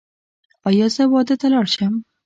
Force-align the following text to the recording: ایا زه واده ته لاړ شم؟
ایا 0.67 0.87
زه 0.95 1.03
واده 1.13 1.35
ته 1.41 1.47
لاړ 1.53 1.65
شم؟ 1.75 1.93